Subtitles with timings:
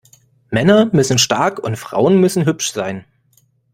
[0.49, 3.05] Männer müssen stark und Frauen müssen hübsch sein.